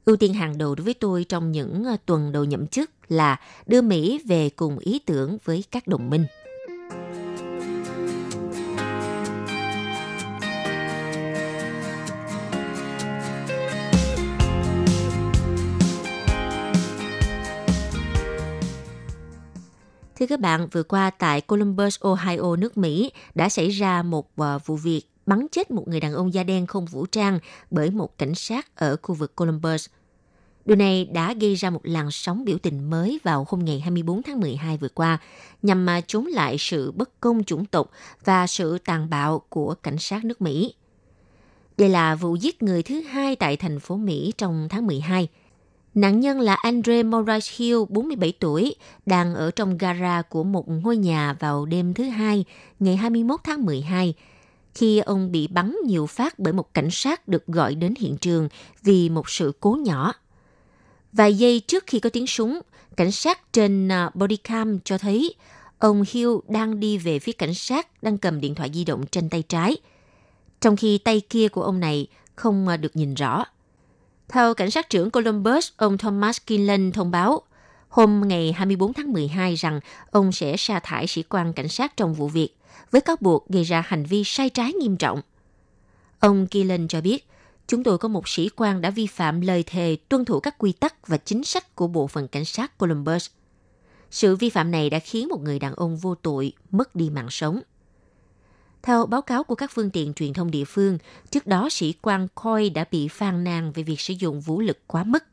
Ưu 0.06 0.16
tiên 0.16 0.34
hàng 0.34 0.58
đầu 0.58 0.76
đối 0.76 0.86
với 0.86 0.94
tôi 0.94 1.26
trong 1.30 1.52
những 1.52 1.84
ờ, 1.84 1.98
tuần 2.06 2.32
đầu 2.32 2.44
nhậm 2.44 2.68
chức 2.68 2.90
là 3.08 3.40
đưa 3.66 3.82
Mỹ 3.82 4.22
về 4.26 4.50
cùng 4.50 4.78
ý 4.78 5.00
tưởng 5.00 5.38
với 5.44 5.64
các 5.72 5.88
đồng 5.88 6.10
minh. 6.10 6.26
Thưa 20.24 20.28
các 20.28 20.40
bạn, 20.40 20.68
vừa 20.72 20.84
qua 20.84 21.10
tại 21.10 21.42
Columbus, 21.42 22.00
Ohio, 22.00 22.56
nước 22.56 22.78
Mỹ 22.78 23.12
đã 23.36 23.50
xảy 23.50 23.70
ra 23.70 24.04
một 24.04 24.30
ờ, 24.36 24.60
vụ 24.66 24.76
việc 24.76 25.02
bắn 25.26 25.48
chết 25.52 25.72
một 25.72 25.88
người 25.88 26.00
đàn 26.00 26.14
ông 26.14 26.34
da 26.34 26.44
đen 26.44 26.66
không 26.66 26.86
vũ 26.86 27.06
trang 27.06 27.40
bởi 27.72 27.90
một 27.90 28.18
cảnh 28.18 28.36
sát 28.36 28.76
ở 28.76 28.96
khu 29.02 29.16
vực 29.16 29.36
Columbus. 29.36 29.88
Điều 30.66 30.76
này 30.76 31.06
đã 31.06 31.34
gây 31.34 31.56
ra 31.56 31.70
một 31.70 31.80
làn 31.84 32.12
sóng 32.12 32.46
biểu 32.46 32.58
tình 32.58 32.90
mới 32.90 33.20
vào 33.24 33.46
hôm 33.50 33.66
ngày 33.66 33.80
24 33.80 34.24
tháng 34.24 34.40
12 34.40 34.78
vừa 34.78 34.90
qua 34.90 35.18
nhằm 35.62 35.86
mà 35.86 36.02
chống 36.08 36.26
lại 36.26 36.56
sự 36.60 36.92
bất 36.92 37.20
công 37.20 37.44
chủng 37.44 37.66
tộc 37.66 37.92
và 38.26 38.48
sự 38.48 38.78
tàn 38.78 39.10
bạo 39.10 39.42
của 39.50 39.76
cảnh 39.84 39.98
sát 39.98 40.26
nước 40.26 40.42
Mỹ. 40.42 40.74
Đây 41.78 41.90
là 41.90 42.16
vụ 42.16 42.36
giết 42.36 42.64
người 42.64 42.84
thứ 42.84 43.02
hai 43.02 43.36
tại 43.36 43.58
thành 43.58 43.80
phố 43.80 43.98
Mỹ 43.98 44.34
trong 44.38 44.68
tháng 44.70 44.88
12– 44.88 45.28
Nạn 45.96 46.20
nhân 46.20 46.40
là 46.40 46.54
Andre 46.54 47.04
Morris 47.04 47.50
Hill, 47.58 47.78
47 47.90 48.34
tuổi, 48.40 48.76
đang 49.06 49.36
ở 49.36 49.52
trong 49.52 49.78
gara 49.78 50.22
của 50.22 50.44
một 50.44 50.70
ngôi 50.70 50.98
nhà 50.98 51.34
vào 51.40 51.66
đêm 51.66 51.94
thứ 51.94 52.04
hai, 52.04 52.46
ngày 52.80 52.96
21 52.96 53.40
tháng 53.44 53.66
12, 53.66 54.14
khi 54.76 55.00
ông 55.00 55.32
bị 55.32 55.48
bắn 55.48 55.76
nhiều 55.86 56.08
phát 56.08 56.40
bởi 56.40 56.54
một 56.54 56.74
cảnh 56.74 56.92
sát 56.92 57.28
được 57.28 57.48
gọi 57.48 57.76
đến 57.76 57.94
hiện 58.00 58.18
trường 58.18 58.50
vì 58.84 59.10
một 59.10 59.30
sự 59.30 59.52
cố 59.60 59.72
nhỏ. 59.72 60.14
Vài 61.14 61.34
giây 61.34 61.60
trước 61.60 61.84
khi 61.88 62.00
có 62.00 62.10
tiếng 62.10 62.28
súng, 62.28 62.60
cảnh 62.96 63.12
sát 63.12 63.54
trên 63.54 63.92
à, 63.92 64.10
bodycam 64.14 64.80
cho 64.80 64.98
thấy 64.98 65.36
ông 65.80 66.04
Hill 66.12 66.32
đang 66.48 66.80
đi 66.80 66.98
về 66.98 67.20
phía 67.20 67.32
cảnh 67.32 67.54
sát 67.54 68.04
đang 68.04 68.18
cầm 68.18 68.42
điện 68.42 68.56
thoại 68.56 68.70
di 68.74 68.86
động 68.86 69.06
trên 69.12 69.30
tay 69.30 69.42
trái, 69.42 69.78
trong 70.62 70.76
khi 70.76 70.98
tay 70.98 71.22
kia 71.30 71.48
của 71.48 71.64
ông 71.64 71.80
này 71.80 72.08
không 72.36 72.68
à, 72.68 72.78
được 72.78 72.96
nhìn 72.96 73.14
rõ. 73.14 73.46
Theo 74.34 74.54
cảnh 74.54 74.72
sát 74.72 74.90
trưởng 74.90 75.12
Columbus, 75.12 75.72
ông 75.78 75.98
Thomas 75.98 76.38
Kinlan 76.46 76.92
thông 76.92 77.12
báo 77.12 77.42
hôm 77.90 78.22
ngày 78.28 78.52
24 78.52 78.94
tháng 78.94 79.14
12 79.14 79.56
rằng 79.56 79.80
ông 80.12 80.32
sẽ 80.32 80.58
sa 80.58 80.80
thải 80.80 81.08
sĩ 81.08 81.24
quan 81.24 81.54
cảnh 81.54 81.68
sát 81.68 81.98
trong 81.98 82.14
vụ 82.14 82.28
việc 82.28 82.50
với 82.92 83.02
cáo 83.02 83.16
buộc 83.20 83.50
gây 83.50 83.64
ra 83.64 83.84
hành 83.88 84.06
vi 84.06 84.24
sai 84.24 84.50
trái 84.50 84.74
nghiêm 84.74 84.98
trọng. 84.98 85.22
Ông 86.20 86.48
Kinlan 86.48 86.88
cho 86.88 87.02
biết, 87.02 87.28
chúng 87.68 87.84
tôi 87.84 87.98
có 87.98 88.08
một 88.08 88.28
sĩ 88.28 88.50
quan 88.56 88.82
đã 88.82 88.90
vi 88.90 89.08
phạm 89.08 89.42
lời 89.42 89.64
thề 89.64 89.98
tuân 90.10 90.26
thủ 90.26 90.40
các 90.40 90.56
quy 90.58 90.72
tắc 90.72 91.08
và 91.08 91.18
chính 91.18 91.44
sách 91.44 91.76
của 91.76 91.88
bộ 91.88 92.08
phận 92.08 92.28
cảnh 92.28 92.46
sát 92.46 92.78
Columbus. 92.78 93.30
Sự 94.12 94.36
vi 94.36 94.50
phạm 94.50 94.72
này 94.72 94.90
đã 94.90 95.00
khiến 95.00 95.28
một 95.28 95.42
người 95.42 95.60
đàn 95.60 95.74
ông 95.74 95.98
vô 95.98 96.16
tội 96.16 96.54
mất 96.72 96.96
đi 96.96 97.10
mạng 97.10 97.30
sống. 97.30 97.60
Theo 98.84 99.06
báo 99.06 99.22
cáo 99.22 99.44
của 99.44 99.56
các 99.56 99.72
phương 99.74 99.90
tiện 99.90 100.14
truyền 100.14 100.34
thông 100.34 100.52
địa 100.52 100.66
phương, 100.66 100.98
trước 101.32 101.48
đó 101.48 101.70
sĩ 101.70 101.94
quan 102.02 102.28
Coy 102.36 102.70
đã 102.70 102.86
bị 102.92 103.08
phàn 103.08 103.44
nàn 103.44 103.72
về 103.72 103.84
việc 103.84 104.00
sử 104.00 104.14
dụng 104.14 104.42
vũ 104.42 104.62
lực 104.62 104.80
quá 104.88 105.04
mức. 105.04 105.24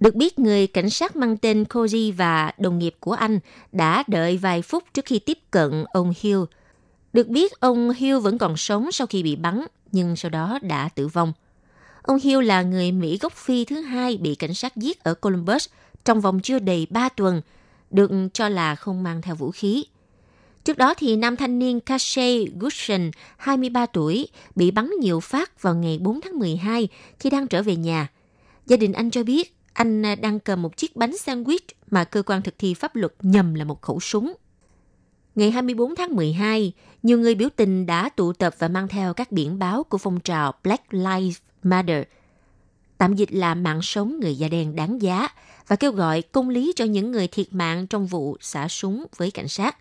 Được 0.00 0.14
biết, 0.14 0.38
người 0.38 0.66
cảnh 0.66 0.90
sát 0.90 1.16
mang 1.16 1.36
tên 1.36 1.62
Koji 1.62 2.12
và 2.16 2.52
đồng 2.58 2.78
nghiệp 2.78 2.94
của 3.00 3.12
anh 3.12 3.38
đã 3.72 4.04
đợi 4.06 4.36
vài 4.36 4.62
phút 4.62 4.84
trước 4.94 5.04
khi 5.04 5.18
tiếp 5.18 5.38
cận 5.50 5.84
ông 5.92 6.12
Hill. 6.20 6.40
Được 7.12 7.28
biết, 7.28 7.60
ông 7.60 7.90
Hill 7.90 8.18
vẫn 8.18 8.38
còn 8.38 8.56
sống 8.56 8.92
sau 8.92 9.06
khi 9.06 9.22
bị 9.22 9.36
bắn, 9.36 9.64
nhưng 9.92 10.16
sau 10.16 10.30
đó 10.30 10.58
đã 10.62 10.88
tử 10.94 11.08
vong. 11.08 11.32
Ông 12.02 12.18
Hill 12.22 12.42
là 12.42 12.62
người 12.62 12.92
Mỹ 12.92 13.18
gốc 13.18 13.32
Phi 13.32 13.64
thứ 13.64 13.80
hai 13.80 14.16
bị 14.16 14.34
cảnh 14.34 14.54
sát 14.54 14.76
giết 14.76 15.04
ở 15.04 15.14
Columbus 15.14 15.68
trong 16.04 16.20
vòng 16.20 16.40
chưa 16.40 16.58
đầy 16.58 16.86
3 16.90 17.08
tuần, 17.08 17.42
được 17.90 18.10
cho 18.32 18.48
là 18.48 18.74
không 18.74 19.02
mang 19.02 19.22
theo 19.22 19.34
vũ 19.34 19.50
khí. 19.50 19.84
Trước 20.64 20.78
đó 20.78 20.94
thì 20.94 21.16
nam 21.16 21.36
thanh 21.36 21.58
niên 21.58 21.80
Kashay 21.80 22.48
Gushen, 22.60 23.10
23 23.36 23.86
tuổi, 23.86 24.28
bị 24.54 24.70
bắn 24.70 24.90
nhiều 25.00 25.20
phát 25.20 25.62
vào 25.62 25.74
ngày 25.74 25.98
4 26.02 26.20
tháng 26.20 26.38
12 26.38 26.88
khi 27.18 27.30
đang 27.30 27.46
trở 27.46 27.62
về 27.62 27.76
nhà. 27.76 28.08
Gia 28.66 28.76
đình 28.76 28.92
anh 28.92 29.10
cho 29.10 29.22
biết 29.22 29.56
anh 29.72 30.02
đang 30.20 30.40
cầm 30.40 30.62
một 30.62 30.76
chiếc 30.76 30.96
bánh 30.96 31.10
sandwich 31.10 31.58
mà 31.90 32.04
cơ 32.04 32.22
quan 32.22 32.42
thực 32.42 32.58
thi 32.58 32.74
pháp 32.74 32.96
luật 32.96 33.14
nhầm 33.22 33.54
là 33.54 33.64
một 33.64 33.82
khẩu 33.82 34.00
súng. 34.00 34.32
Ngày 35.34 35.50
24 35.50 35.96
tháng 35.96 36.16
12, 36.16 36.72
nhiều 37.02 37.18
người 37.18 37.34
biểu 37.34 37.48
tình 37.56 37.86
đã 37.86 38.08
tụ 38.08 38.32
tập 38.32 38.54
và 38.58 38.68
mang 38.68 38.88
theo 38.88 39.14
các 39.14 39.32
biển 39.32 39.58
báo 39.58 39.84
của 39.84 39.98
phong 39.98 40.20
trào 40.20 40.52
Black 40.64 40.94
Lives 40.94 41.38
Matter, 41.62 42.02
tạm 42.98 43.14
dịch 43.14 43.32
là 43.32 43.54
mạng 43.54 43.82
sống 43.82 44.20
người 44.20 44.36
da 44.36 44.48
đen 44.48 44.76
đáng 44.76 45.02
giá, 45.02 45.28
và 45.68 45.76
kêu 45.76 45.92
gọi 45.92 46.22
công 46.22 46.48
lý 46.48 46.72
cho 46.76 46.84
những 46.84 47.12
người 47.12 47.28
thiệt 47.28 47.46
mạng 47.50 47.86
trong 47.86 48.06
vụ 48.06 48.36
xả 48.40 48.68
súng 48.68 49.04
với 49.16 49.30
cảnh 49.30 49.48
sát. 49.48 49.76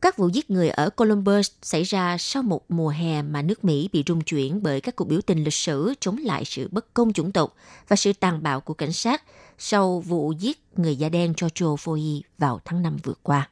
Các 0.00 0.16
vụ 0.16 0.28
giết 0.28 0.50
người 0.50 0.68
ở 0.68 0.90
Columbus 0.90 1.50
xảy 1.62 1.82
ra 1.82 2.18
sau 2.18 2.42
một 2.42 2.60
mùa 2.68 2.88
hè 2.88 3.22
mà 3.22 3.42
nước 3.42 3.64
Mỹ 3.64 3.88
bị 3.92 4.04
rung 4.06 4.20
chuyển 4.20 4.62
bởi 4.62 4.80
các 4.80 4.96
cuộc 4.96 5.04
biểu 5.04 5.20
tình 5.20 5.44
lịch 5.44 5.54
sử 5.54 5.94
chống 6.00 6.16
lại 6.18 6.44
sự 6.44 6.68
bất 6.70 6.94
công 6.94 7.12
chủng 7.12 7.32
tộc 7.32 7.54
và 7.88 7.96
sự 7.96 8.12
tàn 8.12 8.42
bạo 8.42 8.60
của 8.60 8.74
cảnh 8.74 8.92
sát 8.92 9.22
sau 9.58 10.00
vụ 10.00 10.32
giết 10.32 10.58
người 10.76 10.96
da 10.96 11.08
đen 11.08 11.32
George 11.40 11.66
Floyd 11.66 12.20
vào 12.38 12.60
tháng 12.64 12.82
5 12.82 12.96
vừa 13.02 13.14
qua. 13.22 13.48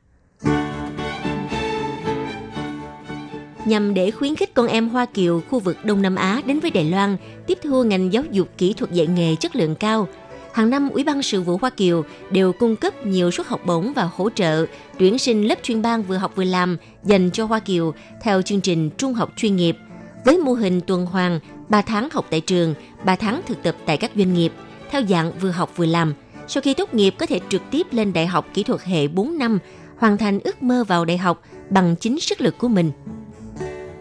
Nhằm 3.65 3.95
để 3.95 4.11
khuyến 4.11 4.37
khích 4.37 4.55
con 4.55 4.67
em 4.67 4.89
Hoa 4.89 5.07
Kiều 5.07 5.43
khu 5.51 5.61
vực 5.61 5.77
Đông 5.85 6.03
Nam 6.03 6.17
Á 6.17 6.43
đến 6.47 6.61
với 6.61 6.71
Đài 6.71 6.85
Loan, 6.85 7.17
tiếp 7.47 7.59
thu 7.63 7.85
ngành 7.85 8.13
giáo 8.13 8.23
dục 8.31 8.49
kỹ 8.59 8.73
thuật 8.73 8.93
dạy 8.93 9.07
nghề 9.07 9.37
chất 9.37 9.57
lượng 9.57 9.75
cao– 9.75 10.09
hàng 10.57 10.71
năm 10.71 10.91
Ủy 10.91 11.05
ban 11.05 11.23
Sự 11.23 11.43
vụ 11.43 11.57
Hoa 11.57 11.71
Kiều 11.71 12.05
đều 12.31 12.53
cung 12.53 12.77
cấp 12.77 13.07
nhiều 13.07 13.31
suất 13.31 13.47
học 13.47 13.61
bổng 13.67 13.93
và 13.93 14.11
hỗ 14.15 14.31
trợ 14.31 14.67
tuyển 14.99 15.19
sinh 15.19 15.49
lớp 15.49 15.59
chuyên 15.63 15.83
ban 15.83 16.03
vừa 16.03 16.17
học 16.17 16.33
vừa 16.37 16.45
làm 16.45 16.77
dành 17.05 17.31
cho 17.31 17.45
Hoa 17.45 17.59
Kiều 17.59 17.95
theo 18.23 18.43
chương 18.43 18.61
trình 18.61 18.91
trung 18.97 19.15
học 19.15 19.33
chuyên 19.37 19.57
nghiệp 19.57 19.77
với 20.25 20.39
mô 20.39 20.53
hình 20.53 20.81
tuần 20.81 21.07
hoàn 21.07 21.41
3 21.69 21.83
tháng 21.83 22.09
học 22.13 22.27
tại 22.31 22.41
trường, 22.41 22.75
3 23.05 23.17
tháng 23.17 23.41
thực 23.47 23.63
tập 23.63 23.77
tại 23.87 23.97
các 23.97 24.11
doanh 24.17 24.35
nghiệp 24.35 24.53
theo 24.91 25.03
dạng 25.09 25.33
vừa 25.41 25.51
học 25.51 25.73
vừa 25.77 25.87
làm. 25.87 26.15
Sau 26.49 26.61
khi 26.61 26.75
tốt 26.75 26.95
nghiệp 26.95 27.15
có 27.19 27.27
thể 27.27 27.41
trực 27.49 27.63
tiếp 27.71 27.87
lên 27.91 28.13
đại 28.13 28.27
học 28.27 28.47
kỹ 28.55 28.63
thuật 28.63 28.83
hệ 28.83 29.09
4 29.09 29.39
năm, 29.39 29.59
hoàn 29.97 30.17
thành 30.17 30.41
ước 30.45 30.63
mơ 30.63 30.85
vào 30.85 31.05
đại 31.05 31.19
học 31.19 31.43
bằng 31.71 31.97
chính 32.01 32.21
sức 32.21 32.41
lực 32.41 32.59
của 32.59 32.69
mình. 32.69 32.91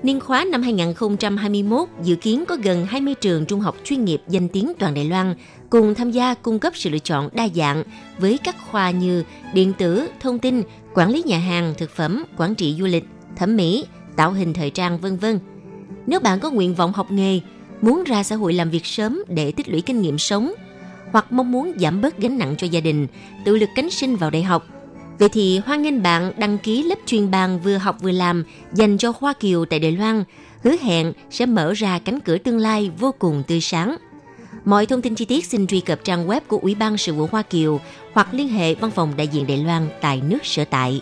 Niên 0.04 0.20
khóa 0.20 0.46
năm 0.52 0.62
2021 0.62 1.88
dự 2.04 2.16
kiến 2.16 2.46
có 2.48 2.58
gần 2.64 2.86
20 2.86 3.14
trường 3.16 3.46
trung 3.46 3.60
học 3.60 3.76
chuyên 3.84 4.06
nghiệp 4.06 4.22
danh 4.28 4.50
tiếng 4.50 4.74
toàn 4.80 4.94
Đài 4.94 5.06
Loan 5.06 5.36
cùng 5.76 5.96
tham 5.96 6.12
gia 6.12 6.34
cung 6.34 6.60
cấp 6.60 6.74
sự 6.76 6.90
lựa 6.90 7.00
chọn 7.00 7.30
đa 7.34 7.48
dạng 7.56 7.84
với 8.18 8.38
các 8.44 8.56
khoa 8.72 8.92
như 8.92 9.24
điện 9.54 9.74
tử, 9.74 10.08
thông 10.20 10.40
tin, 10.40 10.64
quản 10.94 11.10
lý 11.10 11.24
nhà 11.26 11.38
hàng, 11.38 11.74
thực 11.78 11.90
phẩm, 11.90 12.24
quản 12.38 12.56
trị 12.56 12.76
du 12.80 12.86
lịch, 12.86 13.06
thẩm 13.36 13.56
mỹ, 13.56 13.86
tạo 14.16 14.32
hình 14.32 14.54
thời 14.54 14.70
trang 14.70 14.98
vân 14.98 15.18
vân. 15.18 15.40
Nếu 16.08 16.20
bạn 16.20 16.40
có 16.40 16.52
nguyện 16.52 16.76
vọng 16.76 16.94
học 16.94 17.12
nghề, 17.12 17.40
muốn 17.82 18.04
ra 18.04 18.24
xã 18.24 18.36
hội 18.36 18.54
làm 18.54 18.70
việc 18.70 18.86
sớm 18.86 19.24
để 19.28 19.52
tích 19.52 19.70
lũy 19.70 19.82
kinh 19.82 20.02
nghiệm 20.02 20.18
sống 20.18 20.54
hoặc 21.12 21.32
mong 21.32 21.52
muốn 21.52 21.72
giảm 21.80 22.02
bớt 22.02 22.18
gánh 22.18 22.38
nặng 22.38 22.56
cho 22.58 22.68
gia 22.68 22.80
đình, 22.80 23.08
tự 23.46 23.58
lực 23.58 23.70
cánh 23.76 23.90
sinh 23.90 24.16
vào 24.16 24.30
đại 24.30 24.44
học, 24.44 24.66
Vậy 25.20 25.30
thì 25.30 25.62
hoan 25.66 25.82
nghênh 25.82 26.04
bạn 26.04 26.32
đăng 26.38 26.58
ký 26.58 26.84
lớp 26.84 26.96
chuyên 27.06 27.32
bàn 27.32 27.60
vừa 27.64 27.78
học 27.78 27.98
vừa 28.02 28.12
làm 28.12 28.44
dành 28.74 28.98
cho 28.98 29.14
Hoa 29.20 29.34
Kiều 29.34 29.66
tại 29.66 29.80
Đài 29.80 29.92
Loan, 29.92 30.24
hứa 30.64 30.76
hẹn 30.82 31.14
sẽ 31.30 31.46
mở 31.46 31.74
ra 31.74 32.00
cánh 32.00 32.20
cửa 32.20 32.38
tương 32.38 32.58
lai 32.58 32.92
vô 33.00 33.16
cùng 33.20 33.44
tươi 33.48 33.62
sáng. 33.62 33.96
Mọi 34.66 34.86
thông 34.86 35.02
tin 35.02 35.16
chi 35.16 35.26
tiết 35.26 35.46
xin 35.46 35.68
truy 35.68 35.82
cập 35.82 36.04
trang 36.04 36.28
web 36.28 36.42
của 36.48 36.60
Ủy 36.62 36.76
ban 36.76 36.98
Sự 36.98 37.14
vụ 37.14 37.28
Hoa 37.32 37.42
Kiều 37.42 37.80
hoặc 38.14 38.34
liên 38.34 38.48
hệ 38.48 38.76
văn 38.76 38.92
phòng 38.92 39.14
đại 39.18 39.28
diện 39.28 39.48
Đài 39.48 39.58
Loan 39.58 39.88
tại 40.02 40.22
nước 40.22 40.46
sở 40.46 40.66
tại. 40.66 41.02